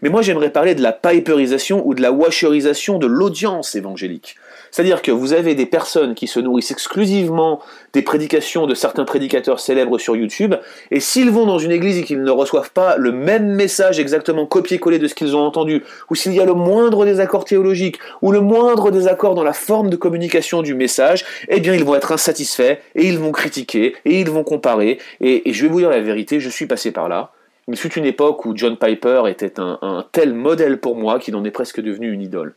Mais 0.00 0.08
moi, 0.08 0.22
j'aimerais 0.22 0.50
parler 0.50 0.74
de 0.74 0.82
la 0.82 0.92
piperisation 0.92 1.86
ou 1.86 1.94
de 1.94 2.02
la 2.02 2.12
washerisation 2.12 2.98
de 2.98 3.06
l'audience 3.06 3.74
évangélique. 3.74 4.36
C'est-à-dire 4.72 5.02
que 5.02 5.10
vous 5.10 5.34
avez 5.34 5.54
des 5.54 5.66
personnes 5.66 6.14
qui 6.14 6.26
se 6.26 6.40
nourrissent 6.40 6.70
exclusivement 6.70 7.60
des 7.92 8.00
prédications 8.00 8.66
de 8.66 8.74
certains 8.74 9.04
prédicateurs 9.04 9.60
célèbres 9.60 9.98
sur 9.98 10.16
YouTube, 10.16 10.54
et 10.90 10.98
s'ils 10.98 11.30
vont 11.30 11.44
dans 11.44 11.58
une 11.58 11.70
église 11.70 11.98
et 11.98 12.04
qu'ils 12.04 12.22
ne 12.22 12.30
reçoivent 12.30 12.72
pas 12.72 12.96
le 12.96 13.12
même 13.12 13.48
message 13.54 14.00
exactement 14.00 14.46
copié-collé 14.46 14.98
de 14.98 15.06
ce 15.08 15.14
qu'ils 15.14 15.36
ont 15.36 15.44
entendu, 15.44 15.84
ou 16.10 16.14
s'il 16.14 16.32
y 16.32 16.40
a 16.40 16.46
le 16.46 16.54
moindre 16.54 17.04
désaccord 17.04 17.44
théologique, 17.44 17.98
ou 18.22 18.32
le 18.32 18.40
moindre 18.40 18.90
désaccord 18.90 19.34
dans 19.34 19.44
la 19.44 19.52
forme 19.52 19.90
de 19.90 19.96
communication 19.96 20.62
du 20.62 20.74
message, 20.74 21.26
eh 21.48 21.60
bien 21.60 21.74
ils 21.74 21.84
vont 21.84 21.94
être 21.94 22.10
insatisfaits, 22.10 22.78
et 22.94 23.06
ils 23.06 23.18
vont 23.18 23.32
critiquer, 23.32 23.94
et 24.06 24.20
ils 24.20 24.30
vont 24.30 24.42
comparer, 24.42 24.98
et, 25.20 25.42
je 25.52 25.62
vais 25.62 25.68
vous 25.68 25.80
dire 25.80 25.90
la 25.90 26.00
vérité, 26.00 26.40
je 26.40 26.48
suis 26.48 26.66
passé 26.66 26.92
par 26.92 27.10
là. 27.10 27.32
Il 27.68 27.76
fut 27.76 27.92
une 27.92 28.06
époque 28.06 28.46
où 28.46 28.56
John 28.56 28.78
Piper 28.78 29.24
était 29.28 29.60
un 29.60 30.04
tel 30.12 30.32
modèle 30.32 30.78
pour 30.78 30.96
moi 30.96 31.18
qu'il 31.18 31.36
en 31.36 31.44
est 31.44 31.50
presque 31.50 31.80
devenu 31.80 32.10
une 32.10 32.22
idole. 32.22 32.54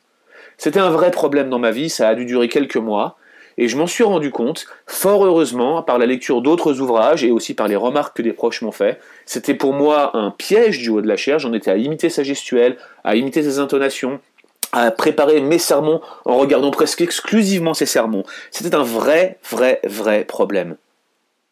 C'était 0.58 0.80
un 0.80 0.90
vrai 0.90 1.12
problème 1.12 1.50
dans 1.50 1.60
ma 1.60 1.72
vie, 1.72 1.90
ça 1.90 2.08
a 2.10 2.16
dû 2.16 2.26
durer 2.26 2.50
quelques 2.50 2.78
mois, 2.78 3.18
et 3.58 3.68
je 3.68 3.78
m'en 3.78 3.88
suis 3.88 4.04
rendu 4.04 4.32
compte, 4.32 4.66
fort 4.86 5.26
heureusement, 5.26 5.82
par 5.82 5.98
la 5.98 6.06
lecture 6.06 6.42
d'autres 6.42 6.82
ouvrages 6.82 7.24
et 7.24 7.32
aussi 7.32 7.54
par 7.54 7.68
les 7.68 7.76
remarques 7.76 8.18
que 8.18 8.22
des 8.22 8.34
proches 8.34 8.62
m'ont 8.62 8.72
fait. 8.72 9.00
C'était 9.26 9.54
pour 9.54 9.74
moi 9.74 10.16
un 10.16 10.32
piège 10.32 10.80
du 10.80 10.90
haut 10.90 11.02
de 11.02 11.08
la 11.08 11.16
chair, 11.16 11.40
j'en 11.40 11.54
étais 11.54 11.72
à 11.72 11.78
imiter 11.78 12.10
sa 12.10 12.24
gestuelle, 12.24 12.78
à 13.04 13.16
imiter 13.16 13.44
ses 13.44 13.60
intonations, 13.60 14.20
à 14.74 14.92
préparer 14.92 15.40
mes 15.40 15.60
sermons 15.60 16.02
en 16.26 16.38
regardant 16.38 16.72
presque 16.72 17.02
exclusivement 17.02 17.74
ses 17.74 17.86
sermons. 17.86 18.26
C'était 18.52 18.76
un 18.76 18.84
vrai, 18.84 19.38
vrai, 19.50 19.80
vrai 19.86 20.26
problème. 20.26 20.76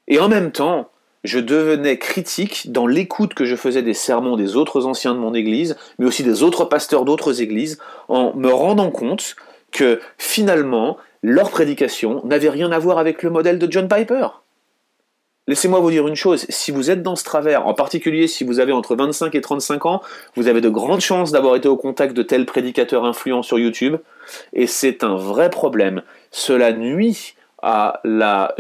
Et 0.10 0.19
en 0.19 0.27
même 0.27 0.51
temps, 0.51 0.89
je 1.24 1.39
devenais 1.39 1.98
critique 1.98 2.72
dans 2.72 2.88
l'écoute 2.88 3.34
que 3.34 3.46
je 3.46 3.56
faisais 3.56 3.82
des 3.82 3.94
sermons 3.94 4.36
des 4.36 4.56
autres 4.56 4.86
anciens 4.86 5.13
de 5.13 5.20
mon 5.20 5.34
église, 5.34 5.77
mais 5.98 6.06
aussi 6.06 6.24
des 6.24 6.44
autres 6.44 6.65
pasteurs 6.65 7.06
d'autres 7.06 7.42
églises, 7.42 7.80
en 8.08 8.34
me 8.36 8.50
rendant 8.50 8.92
compte 8.92 9.36
que 9.72 10.00
finalement, 10.18 10.98
leur 11.22 11.50
prédication 11.50 12.22
n'avait 12.25 12.50
rien 12.50 12.72
à 12.72 12.80
voir 12.80 12.98
avec 12.98 13.24
le 13.24 13.30
modèle 13.30 13.58
de 13.58 13.72
John 13.72 13.88
Piper. 13.88 14.27
Laissez-moi 15.46 15.82
vous 15.82 15.92
dire 15.92 16.08
une 16.08 16.15
chose, 16.15 16.46
si 16.48 16.72
vous 16.72 16.89
êtes 16.89 17.03
dans 17.03 17.18
ce 17.18 17.25
travers, 17.25 17.68
en 17.68 17.74
particulier 17.74 18.27
si 18.27 18.46
vous 18.46 18.62
avez 18.62 18.72
entre 18.72 18.96
25 18.96 19.36
et 19.36 19.42
35 19.42 19.86
ans, 19.86 20.01
vous 20.38 20.48
avez 20.48 20.62
de 20.62 20.70
grandes 20.70 21.01
chances 21.01 21.34
d'avoir 21.34 21.58
été 21.58 21.68
au 21.68 21.75
contact 21.75 22.13
de 22.15 22.24
tels 22.24 22.46
prédicateurs 22.46 23.03
influents 23.03 23.44
sur 23.44 23.60
YouTube, 23.60 23.98
et 24.53 24.68
c'est 24.68 25.03
un 25.03 25.15
vrai 25.15 25.50
problème. 25.50 26.01
Cela 26.32 26.72
nuit 26.72 27.36
à 27.65 28.01
la, 28.03 28.53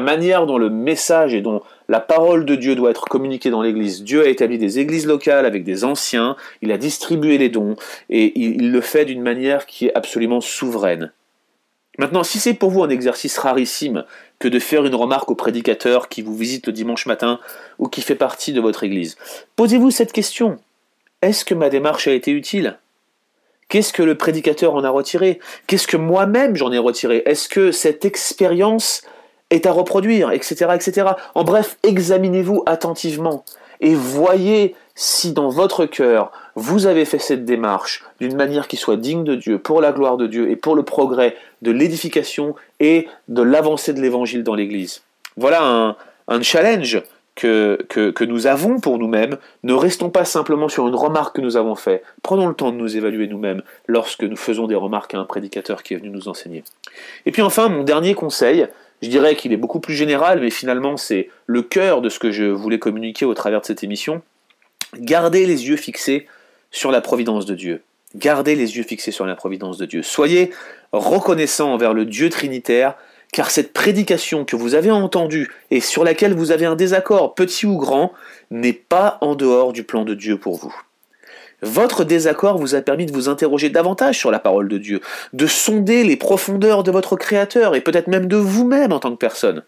manière 0.00 0.46
dont 0.46 0.56
le 0.56 0.70
message 0.70 1.34
et 1.34 1.42
dont 1.42 1.60
la 1.86 2.00
parole 2.00 2.46
de 2.46 2.54
Dieu 2.54 2.74
doit 2.74 2.90
être 2.90 3.04
communiquée 3.04 3.50
dans 3.50 3.60
l'Église. 3.60 4.02
Dieu 4.02 4.24
a 4.24 4.28
établi 4.28 4.56
des 4.56 4.78
églises 4.78 5.06
locales 5.06 5.44
avec 5.44 5.64
des 5.64 5.84
anciens, 5.84 6.34
il 6.62 6.72
a 6.72 6.78
distribué 6.78 7.36
les 7.36 7.50
dons, 7.50 7.76
et 8.08 8.40
il, 8.40 8.72
le 8.72 8.80
fait 8.80 9.04
d'une 9.04 9.20
manière 9.20 9.66
qui 9.66 9.86
est 9.86 9.94
absolument 9.94 10.40
souveraine. 10.40 11.12
Maintenant, 11.98 12.24
si 12.24 12.38
c'est 12.38 12.54
pour 12.54 12.70
vous 12.70 12.82
un 12.82 12.88
exercice 12.88 13.36
rarissime 13.36 14.04
que 14.38 14.48
de 14.48 14.58
faire 14.58 14.86
une 14.86 14.94
remarque 14.94 15.30
au 15.30 15.34
prédicateur 15.34 16.08
qui 16.08 16.22
vous 16.22 16.34
visite 16.34 16.66
le 16.66 16.72
dimanche 16.72 17.04
matin 17.04 17.38
ou 17.78 17.88
qui 17.88 18.00
fait 18.00 18.14
partie 18.14 18.54
de 18.54 18.62
votre 18.62 18.82
Église, 18.82 19.18
posez-vous 19.56 19.90
cette 19.90 20.12
question. 20.12 20.58
Est-ce 21.20 21.44
que 21.44 21.54
ma 21.54 21.68
démarche 21.68 22.08
a 22.08 22.12
été 22.12 22.30
utile? 22.30 22.78
Qu'est-ce 23.70 23.92
que 23.92 24.02
le 24.02 24.16
prédicateur 24.16 24.74
en 24.74 24.82
a 24.82 24.90
retiré? 24.90 25.38
Qu'est-ce 25.68 25.86
que 25.86 25.96
moi-même 25.96 26.56
j'en 26.56 26.72
ai 26.72 26.78
retiré? 26.78 27.22
Est-ce 27.24 27.48
que 27.48 27.70
cette 27.70 28.04
expérience 28.04 29.02
est 29.50 29.64
à 29.64 29.70
reproduire? 29.70 30.32
Etc. 30.32 30.66
etc. 30.74 31.06
En 31.36 31.44
bref, 31.44 31.78
examinez-vous 31.84 32.64
attentivement 32.66 33.44
et 33.80 33.94
voyez 33.94 34.74
si 34.96 35.32
dans 35.32 35.48
votre 35.48 35.86
cœur 35.86 36.32
vous 36.56 36.86
avez 36.86 37.04
fait 37.04 37.20
cette 37.20 37.44
démarche 37.44 38.04
d'une 38.20 38.34
manière 38.34 38.66
qui 38.66 38.76
soit 38.76 38.96
digne 38.96 39.22
de 39.22 39.36
Dieu, 39.36 39.58
pour 39.58 39.80
la 39.80 39.92
gloire 39.92 40.16
de 40.16 40.26
Dieu 40.26 40.50
et 40.50 40.56
pour 40.56 40.74
le 40.74 40.82
progrès 40.82 41.36
de 41.62 41.70
l'édification 41.70 42.56
et 42.80 43.08
de 43.28 43.42
l'avancée 43.42 43.92
de 43.92 44.00
l'évangile 44.00 44.42
dans 44.42 44.56
l'Église. 44.56 45.02
Voilà 45.36 45.62
un, 45.62 45.96
un 46.26 46.42
challenge 46.42 47.00
que, 47.34 48.24
nous 48.24 48.46
avons 48.46 48.80
pour 48.80 48.98
nous-mêmes, 48.98 49.36
ne 49.62 49.72
restons 49.72 50.10
pas 50.10 50.24
simplement 50.24 50.68
sur 50.68 50.86
une 50.88 50.94
remarque 50.94 51.36
que 51.36 51.40
nous 51.40 51.56
avons 51.56 51.74
faite. 51.74 52.02
Prenons 52.22 52.46
le 52.46 52.54
temps 52.54 52.70
de 52.70 52.76
nous 52.76 52.96
évaluer 52.96 53.26
nous-mêmes 53.26 53.62
lorsque 53.86 54.24
nous 54.24 54.36
faisons 54.36 54.66
des 54.66 54.74
remarques 54.74 55.14
à 55.14 55.18
un 55.18 55.24
prédicateur 55.24 55.82
qui 55.82 55.94
est 55.94 55.96
venu 55.96 56.10
nous 56.10 56.28
enseigner. 56.28 56.64
Et 57.26 57.32
puis 57.32 57.42
enfin, 57.42 57.68
mon 57.68 57.82
dernier 57.82 58.14
conseil, 58.14 58.66
je 59.02 59.08
dirais 59.08 59.36
qu'il 59.36 59.52
est 59.52 59.56
beaucoup 59.56 59.80
plus 59.80 59.94
général, 59.94 60.40
mais 60.40 60.50
finalement 60.50 60.96
c'est 60.96 61.30
le 61.46 61.62
cœur 61.62 62.02
de 62.02 62.08
ce 62.08 62.18
que 62.18 62.30
je 62.30 62.44
voulais 62.44 62.78
communiquer 62.78 63.24
au 63.24 63.34
travers 63.34 63.60
de 63.60 63.66
cette 63.66 63.82
émission. 63.82 64.22
Gardez 64.98 65.46
les 65.46 65.68
yeux 65.68 65.76
fixés 65.76 66.26
sur 66.70 66.90
la 66.90 67.00
providence 67.00 67.46
de 67.46 67.54
Dieu. 67.54 67.82
Gardez 68.16 68.56
les 68.56 68.76
yeux 68.76 68.82
fixés 68.82 69.12
sur 69.12 69.24
la 69.24 69.36
providence 69.36 69.78
de 69.78 69.86
Dieu. 69.86 70.02
Soyez 70.02 70.50
reconnaissants 70.92 71.72
envers 71.72 71.94
le 71.94 72.04
Dieu 72.04 72.28
trinitaire 72.28 72.96
car 73.32 73.50
cette 73.50 73.72
prédication 73.72 74.44
que 74.44 74.56
vous 74.56 74.74
avez 74.74 74.90
entendue 74.90 75.50
et 75.70 75.80
sur 75.80 76.04
laquelle 76.04 76.34
vous 76.34 76.50
avez 76.50 76.66
un 76.66 76.76
désaccord, 76.76 77.34
petit 77.34 77.66
ou 77.66 77.76
grand, 77.76 78.12
n'est 78.50 78.72
pas 78.72 79.18
en 79.20 79.34
dehors 79.34 79.72
du 79.72 79.84
plan 79.84 80.04
de 80.04 80.14
Dieu 80.14 80.36
pour 80.36 80.56
vous. 80.56 80.74
Votre 81.62 82.04
désaccord 82.04 82.58
vous 82.58 82.74
a 82.74 82.80
permis 82.80 83.06
de 83.06 83.12
vous 83.12 83.28
interroger 83.28 83.68
davantage 83.68 84.18
sur 84.18 84.30
la 84.30 84.38
parole 84.38 84.68
de 84.68 84.78
Dieu, 84.78 85.00
de 85.32 85.46
sonder 85.46 86.04
les 86.04 86.16
profondeurs 86.16 86.82
de 86.82 86.90
votre 86.90 87.16
Créateur 87.16 87.74
et 87.74 87.82
peut-être 87.82 88.08
même 88.08 88.26
de 88.26 88.36
vous-même 88.36 88.92
en 88.92 88.98
tant 88.98 89.10
que 89.10 89.16
personne. 89.16 89.62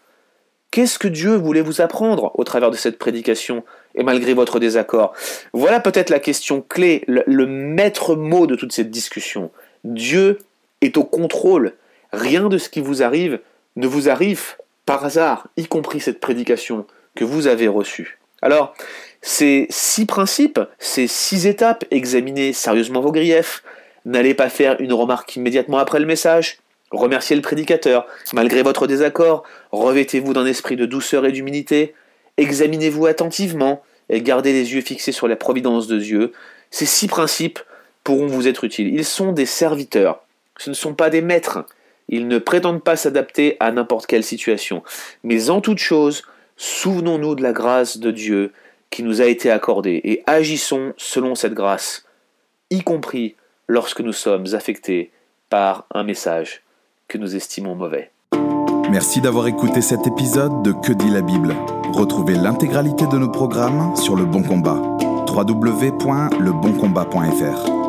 Qu'est-ce 0.71 0.97
que 0.97 1.07
Dieu 1.07 1.35
voulait 1.35 1.61
vous 1.61 1.81
apprendre 1.81 2.31
au 2.33 2.43
travers 2.43 2.71
de 2.71 2.75
cette 2.75 2.97
prédication 2.97 3.63
et 3.93 4.01
malgré 4.01 4.33
votre 4.33 4.59
désaccord? 4.59 5.13
Voilà 5.53 5.79
peut-être 5.79 6.09
la 6.09 6.19
question 6.19 6.65
clé, 6.67 7.03
le, 7.05 7.45
maître 7.45 8.15
mot 8.15 8.47
de 8.47 8.55
toute 8.55 8.73
cette 8.73 8.89
discussion. 8.89 9.51
Dieu 9.83 10.39
est 10.81 10.97
au 10.97 11.03
contrôle. 11.03 11.73
Rien 12.11 12.49
de 12.49 12.57
ce 12.57 12.69
qui 12.69 12.81
vous 12.81 13.03
arrive 13.03 13.39
ne 13.75 13.87
vous 13.87 14.09
arrive 14.09 14.55
par 14.85 15.05
hasard, 15.05 15.47
y 15.57 15.65
compris 15.65 15.99
cette 15.99 16.19
prédication 16.19 16.85
que 17.15 17.23
vous 17.23 17.47
avez 17.47 17.67
reçue. 17.67 18.19
Alors, 18.41 18.75
ces 19.21 19.67
six 19.69 20.05
principes, 20.05 20.59
ces 20.77 21.07
six 21.07 21.47
étapes, 21.47 21.85
examinez 21.91 22.51
sérieusement 22.51 22.99
vos 22.99 23.11
griefs, 23.11 23.63
n'allez 24.05 24.33
pas 24.33 24.49
faire 24.49 24.79
une 24.81 24.93
remarque 24.93 25.35
immédiatement 25.37 25.77
après 25.77 25.99
le 25.99 26.05
message, 26.05 26.57
remerciez 26.91 27.35
le 27.35 27.41
prédicateur, 27.41 28.05
malgré 28.33 28.61
votre 28.61 28.85
désaccord, 28.85 29.43
revêtez-vous 29.71 30.33
d'un 30.33 30.45
esprit 30.45 30.75
de 30.75 30.85
douceur 30.85 31.25
et 31.25 31.31
d'humilité, 31.31 31.95
examinez-vous 32.37 33.05
attentivement 33.05 33.81
et 34.09 34.21
gardez 34.21 34.51
les 34.51 34.73
yeux 34.73 34.81
fixés 34.81 35.13
sur 35.13 35.27
la 35.27 35.37
providence 35.37 35.87
de 35.87 35.97
Dieu. 35.97 36.33
Ces 36.69 36.85
six 36.85 37.07
principes 37.07 37.59
pourront 38.03 38.27
vous 38.27 38.47
être 38.47 38.65
utiles. 38.65 38.93
Ils 38.93 39.05
sont 39.05 39.31
des 39.31 39.45
serviteurs, 39.45 40.25
ce 40.57 40.69
ne 40.69 40.75
sont 40.75 40.93
pas 40.93 41.09
des 41.09 41.21
maîtres. 41.21 41.65
Ils 42.13 42.27
ne 42.27 42.37
prétendent 42.37 42.83
pas 42.83 42.95
s'adapter 42.95 43.57
à 43.59 43.71
n'importe 43.71 44.05
quelle 44.05 44.23
situation. 44.23 44.83
Mais 45.23 45.49
en 45.49 45.61
toute 45.61 45.79
chose, 45.79 46.21
souvenons-nous 46.57 47.33
de 47.33 47.41
la 47.41 47.53
grâce 47.53 47.97
de 47.97 48.11
Dieu 48.11 48.53
qui 48.91 49.01
nous 49.01 49.19
a 49.19 49.25
été 49.25 49.49
accordée 49.49 49.99
et 50.03 50.21
agissons 50.27 50.93
selon 50.97 51.33
cette 51.33 51.55
grâce, 51.55 52.05
y 52.69 52.83
compris 52.83 53.35
lorsque 53.67 54.01
nous 54.01 54.13
sommes 54.13 54.45
affectés 54.53 55.09
par 55.49 55.87
un 55.91 56.03
message 56.03 56.61
que 57.07 57.17
nous 57.17 57.35
estimons 57.35 57.73
mauvais. 57.73 58.11
Merci 58.91 59.19
d'avoir 59.19 59.47
écouté 59.47 59.81
cet 59.81 60.05
épisode 60.05 60.61
de 60.61 60.71
Que 60.71 60.93
dit 60.93 61.09
la 61.09 61.21
Bible. 61.21 61.55
Retrouvez 61.93 62.35
l'intégralité 62.35 63.07
de 63.07 63.17
nos 63.17 63.31
programmes 63.31 63.95
sur 63.95 64.15
Le 64.15 64.25
Bon 64.25 64.43
Combat. 64.43 64.79
www.leboncombat.fr 65.33 67.82